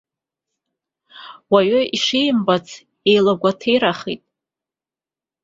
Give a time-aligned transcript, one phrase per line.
[1.51, 2.67] Уаҩы ишимбац
[3.09, 4.23] еилагәаҭеирахеит.